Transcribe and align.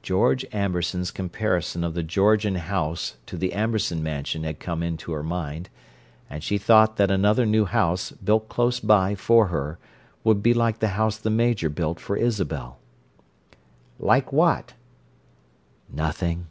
George 0.00 0.46
Amberson's 0.52 1.10
comparison 1.10 1.82
of 1.82 1.94
the 1.94 2.04
Georgian 2.04 2.54
house 2.54 3.16
to 3.26 3.36
the 3.36 3.52
Amberson 3.52 4.00
Mansion 4.00 4.44
had 4.44 4.60
come 4.60 4.80
into 4.80 5.10
her 5.10 5.24
mind, 5.24 5.70
and 6.30 6.44
she 6.44 6.56
thought 6.56 6.98
that 6.98 7.10
another 7.10 7.44
new 7.44 7.64
house, 7.64 8.12
built 8.12 8.48
close 8.48 8.78
by 8.78 9.16
for 9.16 9.48
her, 9.48 9.80
would 10.22 10.40
be 10.40 10.54
like 10.54 10.78
the 10.78 10.90
house 10.94 11.16
the 11.18 11.30
Major 11.30 11.68
built 11.68 11.98
for 11.98 12.16
Isabel. 12.16 12.78
"Like 13.98 14.32
what?" 14.32 14.74
"Nothing." 15.92 16.46